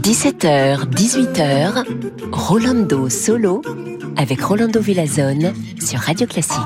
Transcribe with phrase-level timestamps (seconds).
[0.00, 1.84] 17h, 18h,
[2.32, 3.62] Rolando Solo
[4.16, 6.58] avec Rolando Villazone sur Radio Classique.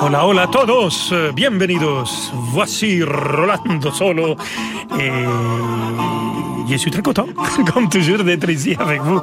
[0.00, 2.32] Hola, hola a todos, bienvenidos.
[2.54, 4.36] Voici Rolando Solo
[4.98, 5.10] et
[6.72, 7.26] je suis très content,
[7.74, 9.20] comme toujours, d'être ici avec vous.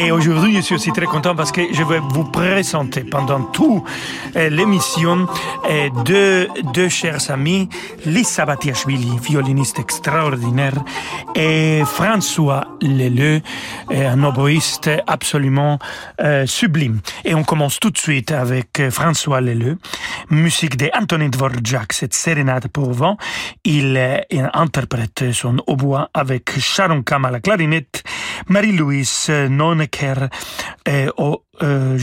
[0.00, 3.82] Et aujourd'hui, je suis aussi très content parce que je vais vous présenter pendant toute
[4.36, 5.26] euh, l'émission
[5.68, 7.68] euh, deux, deux chers amis,
[8.06, 10.74] Lisa Batiashvili, violoniste extraordinaire,
[11.34, 13.40] et François Leleu,
[13.90, 15.80] euh, un oboïste absolument
[16.46, 17.00] sublime.
[17.24, 19.78] Et on commence tout de suite avec François Leleu,
[20.30, 23.16] musique d'Anthony Dvorak, cette sérénade pour vent.
[23.64, 23.98] Il,
[24.52, 28.04] interprète son hautbois avec Sharon Kam la clarinette,
[28.48, 29.30] Marie-Louise
[30.88, 31.98] Euh, au, euh.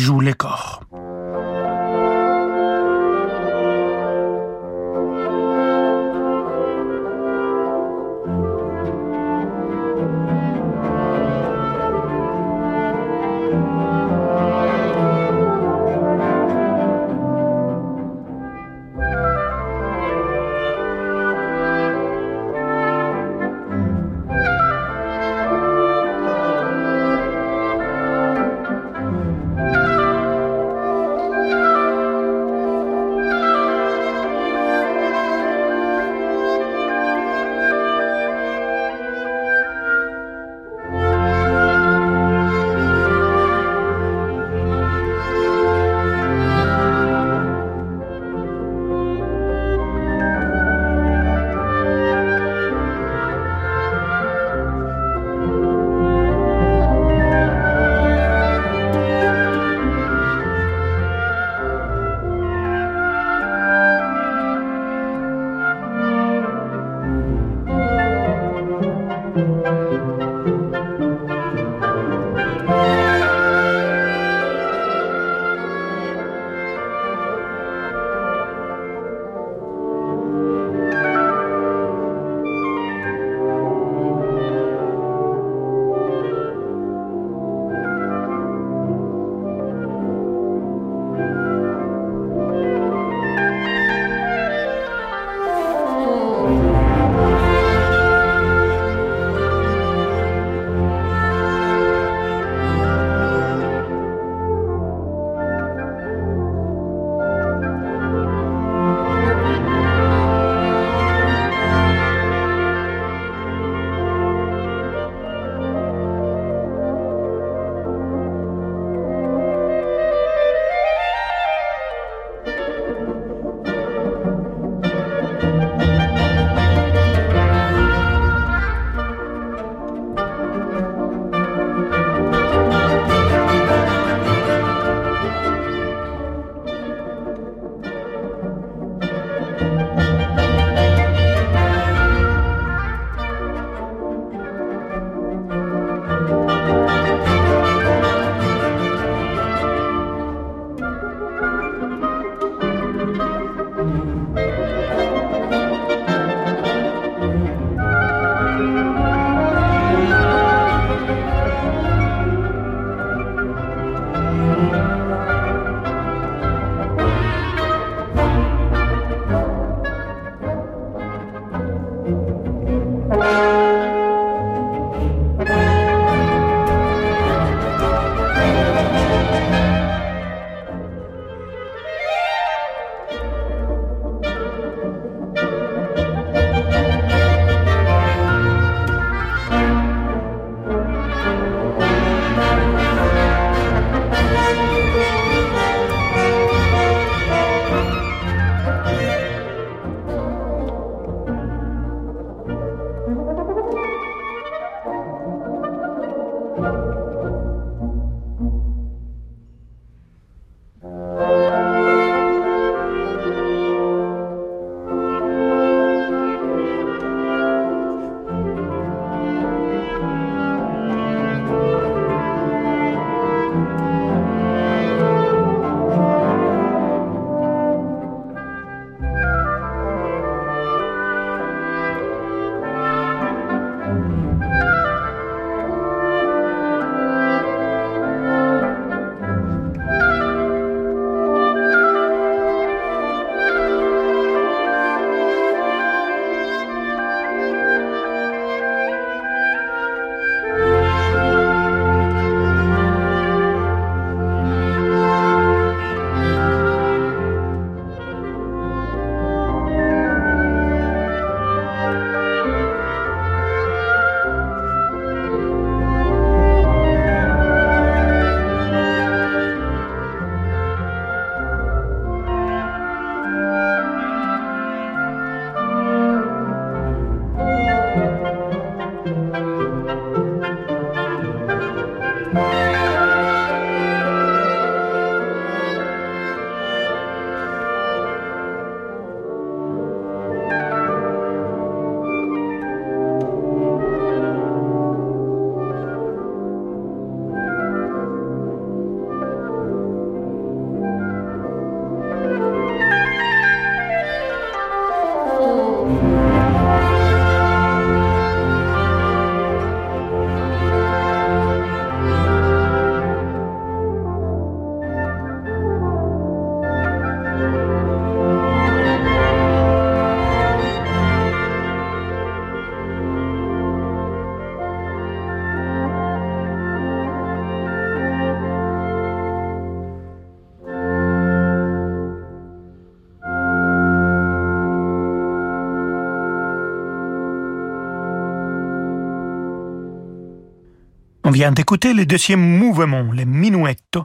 [341.45, 344.03] Vient d'écouter le deuxième mouvement, le minuetto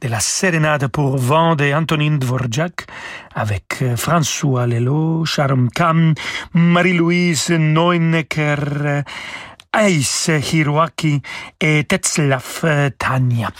[0.00, 2.84] de la sérénade pour vent de Antonin Dvorak
[3.32, 6.14] avec euh, François Lelo, Sharon Kam,
[6.52, 9.04] Marie-Louise Neunecker,
[9.72, 11.22] Aïs Hiroaki
[11.60, 13.50] et Tetzlaff euh, Tania.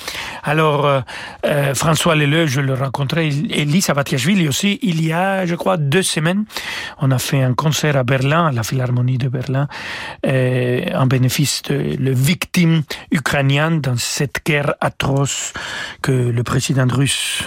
[0.43, 1.01] Alors, euh,
[1.47, 5.77] euh, François Leleu, je le rencontrais, et Lisa Batiashvili aussi, il y a, je crois,
[5.77, 6.47] deux semaines.
[6.99, 9.69] On a fait un concert à Berlin, à la Philharmonie de Berlin,
[10.25, 15.53] en bénéfice de le victime ukrainien dans cette guerre atroce
[16.03, 17.45] que le président russe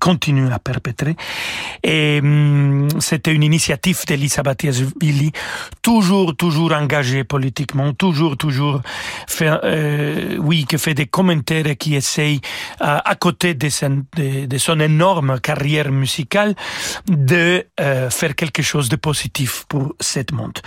[0.00, 1.16] continue à perpétrer.
[1.82, 5.32] Et hum, c'était une initiative d'Elisa Batiashvili,
[5.82, 8.80] toujours, toujours engagée politiquement, toujours, toujours,
[9.26, 12.40] fait, euh, oui, qui fait des commentaires et qui essaye,
[12.80, 16.54] euh, à côté de son, énorme carrière musicale,
[17.08, 20.58] de euh, faire quelque chose de positif pour cette monde.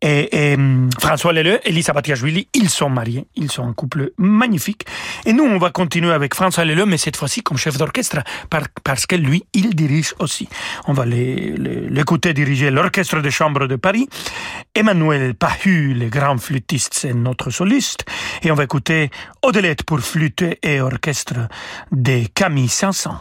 [0.00, 0.58] Et, et
[1.00, 4.84] François Leleu et Lisa Batiashvili, ils sont mariés, ils sont un couple magnifique.
[5.24, 8.18] Et nous, on va continuer avec François Leleu, mais cette fois-ci comme chef d'orchestre,
[8.50, 10.48] par, parce que lui, il dirige aussi.
[10.86, 14.08] On va l'écouter diriger l'orchestre de chambre de Paris.
[14.74, 18.06] Emmanuel Pahu, le grand flûtiste c'est notre soliste.
[18.42, 19.10] Et on va écouter
[19.42, 21.48] Odelette pour flûte et orchestre
[21.90, 23.16] de Camille Sanson.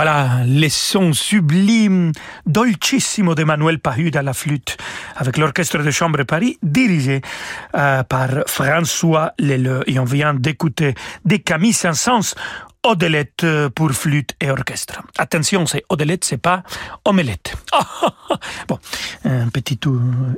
[0.00, 2.12] Voilà, les sons sublimes,
[2.46, 4.76] dolcissimo de Manuel Pahud à la flûte,
[5.16, 7.20] avec l'orchestre de chambre Paris, dirigé
[7.74, 9.82] euh, par François Leleu.
[9.88, 12.36] Et on vient d'écouter des Camille Saint-Saëns
[12.84, 13.44] Odelette
[13.74, 15.02] pour flûte et orchestre.
[15.18, 16.62] Attention, c'est Odelette, c'est pas
[17.04, 17.54] omelette.
[18.68, 18.78] bon,
[19.24, 19.78] un petit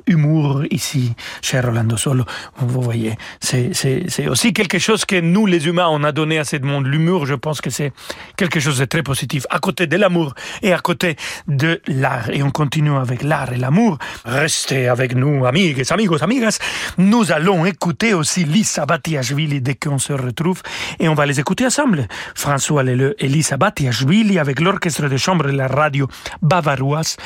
[0.06, 2.24] humour ici, cher Rolando Solo.
[2.56, 6.56] Vous voyez, c'est aussi quelque chose que nous, les humains, on a donné à ce
[6.56, 6.86] monde.
[6.86, 7.92] L'humour, je pense que c'est
[8.36, 9.46] quelque chose de très positif.
[9.50, 11.16] À côté de l'amour et à côté
[11.46, 12.30] de l'art.
[12.30, 13.98] Et on continue avec l'art et l'amour.
[14.24, 16.58] Restez avec nous, amigues, amigos, amigas.
[16.98, 20.62] Nous allons écouter aussi Lisa Batiashvili dès qu'on se retrouve
[20.98, 22.08] et on va les écouter ensemble.
[22.34, 26.08] François Leleu et Lisa Batiashvili avec l'orchestre de chambre de la radio
[26.42, 27.16] bavaroise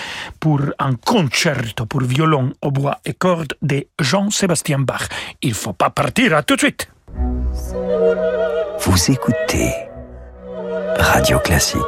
[0.41, 5.09] pour un concerto pour violon, bois et cordes de Jean-Sébastien Bach.
[5.43, 6.89] Il faut pas partir, à tout de suite.
[8.81, 9.73] Vous écoutez
[10.99, 11.81] Radio Classique.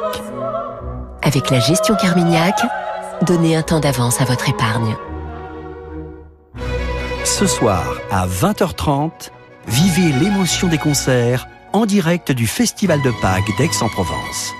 [1.22, 2.58] Avec la gestion Carmignac,
[3.22, 4.96] donnez un temps d'avance à votre épargne.
[7.24, 9.30] Ce soir, à 20h30,
[9.66, 11.46] vivez l'émotion des concerts
[11.76, 14.54] en direct du Festival de Pâques d'Aix-en-Provence.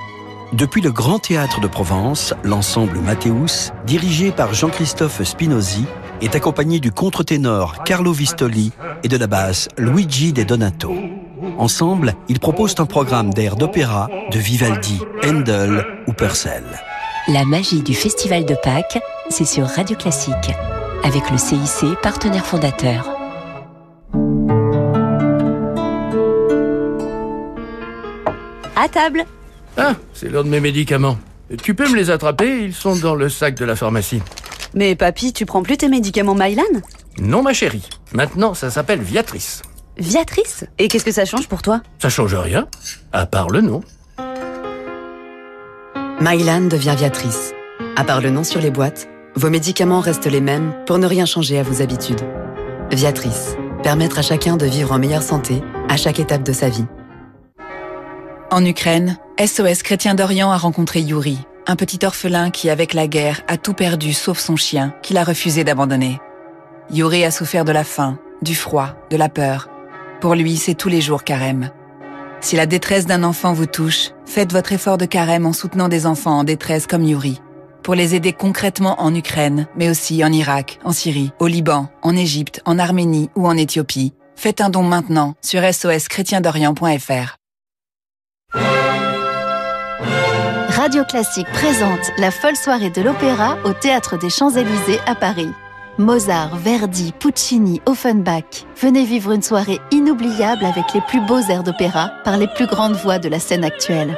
[0.53, 5.87] Depuis le Grand Théâtre de Provence, l'ensemble Mathéus, dirigé par Jean-Christophe Spinozzi,
[6.21, 8.71] est accompagné du contre-ténor Carlo Vistoli
[9.03, 10.93] et de la basse Luigi De Donato.
[11.59, 16.65] Ensemble, ils proposent un programme d'air d'opéra de Vivaldi, Handel ou Purcell.
[17.29, 18.99] La magie du Festival de Pâques,
[19.31, 20.53] c'est sur Radio Classique,
[21.03, 23.16] avec le CIC, partenaire fondateur.
[28.77, 29.25] À table.
[29.77, 31.19] Ah, c'est l'heure de mes médicaments.
[31.62, 34.23] Tu peux me les attraper Ils sont dans le sac de la pharmacie.
[34.75, 36.62] Mais papy, tu prends plus tes médicaments Mylan?
[37.19, 37.89] Non, ma chérie.
[38.12, 39.62] Maintenant, ça s'appelle Viatrice.
[39.97, 40.65] Viatrice?
[40.79, 41.81] Et qu'est-ce que ça change pour toi?
[41.99, 42.69] Ça change rien,
[43.12, 43.83] à part le nom.
[46.21, 47.53] Mylan devient Viatrice.
[47.97, 51.25] À part le nom sur les boîtes, vos médicaments restent les mêmes pour ne rien
[51.25, 52.21] changer à vos habitudes.
[52.91, 53.57] Viatrice.
[53.83, 56.85] Permettre à chacun de vivre en meilleure santé à chaque étape de sa vie.
[58.49, 63.43] En Ukraine, SOS Chrétien d'Orient a rencontré Yuri, un petit orphelin qui, avec la guerre,
[63.49, 66.21] a tout perdu sauf son chien, qu'il a refusé d'abandonner.
[66.93, 69.69] Yuri a souffert de la faim, du froid, de la peur.
[70.21, 71.71] Pour lui, c'est tous les jours carême.
[72.41, 76.07] Si la détresse d'un enfant vous touche, faites votre effort de carême en soutenant des
[76.07, 77.41] enfants en détresse comme Yuri,
[77.83, 82.15] pour les aider concrètement en Ukraine, mais aussi en Irak, en Syrie, au Liban, en
[82.15, 84.15] Égypte, en Arménie ou en Éthiopie.
[84.37, 87.37] Faites un don maintenant sur soschrétiendorient.fr.
[90.87, 95.51] Radio Classique présente la folle soirée de l'opéra au Théâtre des Champs-Élysées à Paris.
[95.99, 98.64] Mozart, Verdi, Puccini, Offenbach.
[98.81, 102.94] Venez vivre une soirée inoubliable avec les plus beaux airs d'opéra par les plus grandes
[102.94, 104.16] voix de la scène actuelle.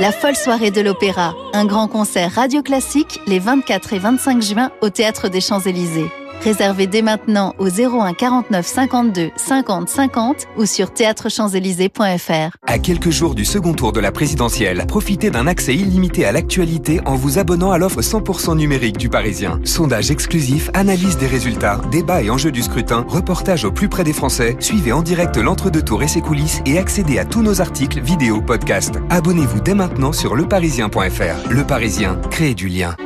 [0.00, 4.72] La folle soirée de l'opéra, un grand concert radio classique les 24 et 25 juin
[4.80, 6.10] au Théâtre des Champs-Élysées.
[6.44, 12.56] Réservez dès maintenant au 01 49 52 50 50 ou sur théâtrechamps-élysées.fr.
[12.66, 17.00] À quelques jours du second tour de la présidentielle, profitez d'un accès illimité à l'actualité
[17.06, 19.60] en vous abonnant à l'offre 100% numérique du Parisien.
[19.64, 24.12] Sondage exclusif, analyse des résultats, débat et enjeux du scrutin, reportage au plus près des
[24.12, 28.40] Français, suivez en direct l'entre-deux-tours et ses coulisses et accédez à tous nos articles, vidéos,
[28.40, 28.98] podcasts.
[29.10, 31.50] Abonnez-vous dès maintenant sur leparisien.fr.
[31.50, 32.96] Le Parisien, créez du lien.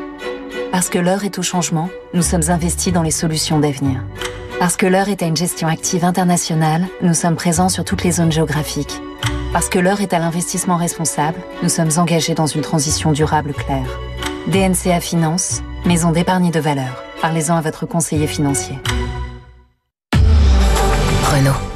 [0.72, 4.02] Parce que l'heure est au changement, nous sommes investis dans les solutions d'avenir.
[4.58, 8.12] Parce que l'heure est à une gestion active internationale, nous sommes présents sur toutes les
[8.12, 9.00] zones géographiques.
[9.52, 13.98] Parce que l'heure est à l'investissement responsable, nous sommes engagés dans une transition durable claire.
[14.48, 17.02] DNCA Finance, maison d'épargne de valeur.
[17.20, 18.78] Parlez-en à votre conseiller financier.
[21.24, 21.75] Renault.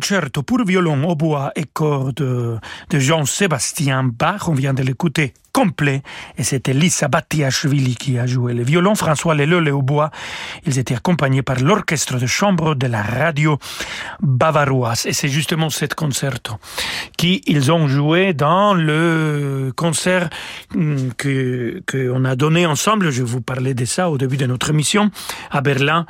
[0.00, 4.48] Concerto pour violon, au bois et cordes de Jean-Sébastien Bach.
[4.48, 6.02] On vient de l'écouter complet
[6.38, 10.10] et c'était Lisa Battiashvili qui a joué le violon, François Leleu le hautbois.
[10.66, 13.58] Ils étaient accompagnés par l'orchestre de chambre de la radio
[14.20, 16.54] bavaroise et c'est justement cet concerto
[17.18, 20.30] qu'ils ont joué dans le concert
[20.74, 23.10] hum, que qu'on a donné ensemble.
[23.10, 25.10] Je vous parlais de ça au début de notre émission
[25.50, 26.06] à Berlin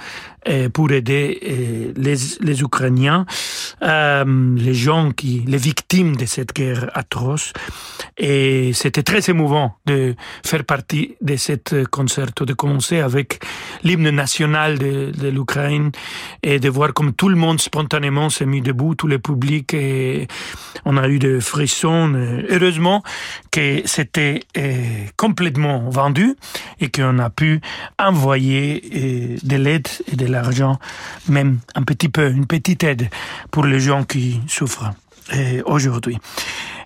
[0.72, 3.26] pour aider euh, les, Ukrainiens,
[3.82, 7.52] euh, les gens qui, les victimes de cette guerre atroce.
[8.18, 13.40] Et c'était très émouvant de faire partie de cette concerto, de commencer avec
[13.84, 15.92] l'hymne national de, de l'Ukraine
[16.42, 20.26] et de voir comme tout le monde spontanément s'est mis debout, tout le public, et
[20.84, 22.12] on a eu des frissons.
[22.48, 23.02] Heureusement
[23.50, 24.40] que c'était
[25.16, 26.36] complètement vendu
[26.80, 27.60] et qu'on a pu
[27.98, 30.78] envoyer de l'aide et de l'argent,
[31.28, 33.08] même un petit peu, une petite aide
[33.50, 34.90] pour les gens qui souffrent
[35.64, 36.18] aujourd'hui.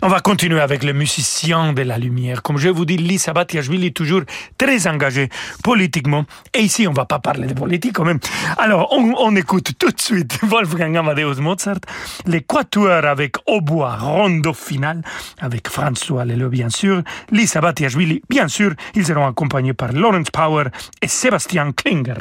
[0.02, 2.42] On va continuer avec le musicien de la lumière.
[2.42, 4.20] Comme je vous dis, Lisa Batiashvili est toujours
[4.59, 5.30] très engagé
[5.64, 6.26] politiquement.
[6.52, 8.20] Et ici, on va pas parler de politique quand même.
[8.59, 11.80] Alors, on, on écoute tout de suite Wolfgang Amadeus Mozart,
[12.26, 15.02] les quatuors avec hautbois rondo final,
[15.40, 18.74] avec François Leleu, bien sûr, Lisa Batiashvili, bien sûr.
[18.94, 20.64] Ils seront accompagnés par Lawrence Power
[21.00, 22.14] et Sébastien Klinger.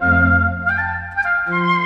[0.00, 1.83] Música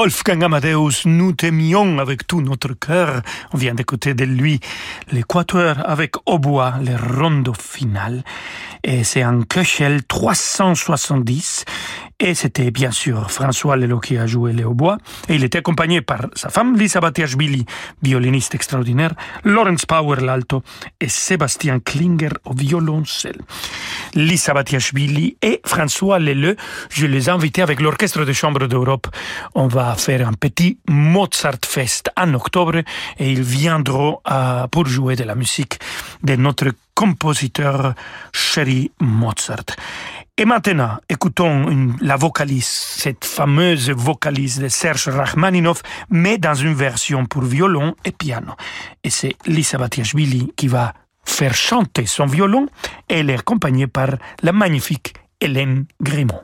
[0.00, 3.20] Wolfgang Amadeus, nous t'aimions avec tout notre cœur.
[3.52, 4.58] On vient d'écouter de lui
[5.12, 8.24] l'équateur avec au bois, le rondo final.
[8.82, 11.66] Et c'est un Köchel 370.
[12.22, 14.98] Et c'était bien sûr François Lelo qui a joué le hautbois.
[15.30, 17.64] Et il était accompagné par sa femme Lisa Batiashvili,
[18.02, 19.14] violiniste extraordinaire,
[19.44, 20.62] Lawrence Power l'alto
[21.00, 23.40] et Sébastien Klinger au violoncelle.
[24.14, 26.56] Lisa Batiashvili et François Leleu,
[26.90, 29.06] je les ai invités avec l'Orchestre de Chambre d'Europe.
[29.54, 32.82] On va faire un petit Mozart Fest en octobre
[33.18, 35.78] et ils viendront euh, pour jouer de la musique
[36.22, 37.94] de notre compositeur
[38.30, 39.64] chéri Mozart.
[40.40, 41.66] Et maintenant, écoutons
[42.00, 48.10] la vocalise, cette fameuse vocalise de Serge Rachmaninov, mais dans une version pour violon et
[48.10, 48.54] piano.
[49.04, 50.94] Et c'est Lisa Batiashvili qui va
[51.26, 52.68] faire chanter son violon
[53.06, 54.12] elle est accompagnée par
[54.42, 55.12] la magnifique
[55.42, 56.40] Hélène Grimaud.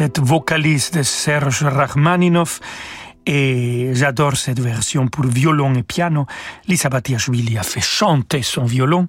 [0.00, 2.60] Cette vocaliste de Serge Rachmaninoff.
[3.26, 6.24] Et j'adore cette version pour violon et piano.
[6.66, 9.08] Lisa Batiashvili a fait chanter son violon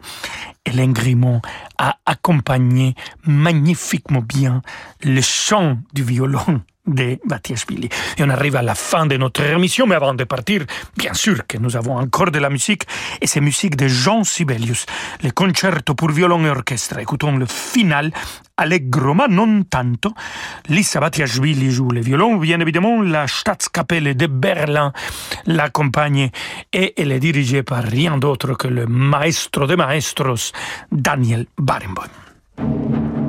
[0.66, 1.42] et l'ingrimon
[1.78, 4.62] a accompagné magnifiquement bien
[5.02, 6.62] le chant du violon
[6.94, 7.90] de Batiashvili.
[8.18, 10.66] Et on arrive à la fin de notre émission, mais avant de partir,
[10.98, 12.84] bien sûr que nous avons encore de la musique,
[13.22, 14.86] et c'est musique de Jean Sibelius,
[15.24, 17.00] le concerto pour violon et orchestre.
[17.00, 18.12] Écoutons le final,
[18.58, 20.14] allegro ma non tanto.
[20.68, 24.94] Lisa Batiashvili joue le violon, bien évidemment, la Staatskapelle de Berlin
[25.46, 26.30] l'accompagne,
[26.74, 30.52] et elle est dirigée par rien d'autre que le maestro de maestros,
[30.92, 33.21] Daniel Barenboim.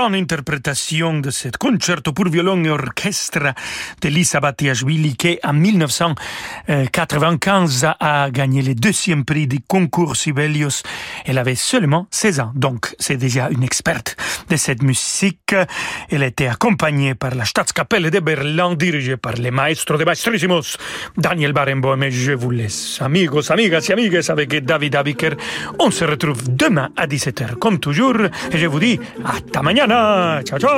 [0.00, 3.52] Grande interprétation de ce concerto pour violon et orchestre
[4.00, 10.82] de Lisa Batiashvili qui en 1995 a gagné le deuxième prix du concours Sibelius.
[11.26, 14.16] Elle avait seulement 16 ans, donc c'est déjà une experte
[14.48, 15.54] de cette musique.
[16.08, 20.78] Elle était accompagnée par la Staatskapelle de Berlin, dirigée par le maestro de maestrissimos,
[21.18, 22.00] Daniel Barenboim.
[22.00, 25.36] Et je vous laisse, amigos, amigas et amigues, avec David Abiker.
[25.78, 28.16] On se retrouve demain à 17h, comme toujours.
[28.50, 29.89] Et je vous dis, hasta mañana.
[29.90, 30.70] 那桥上。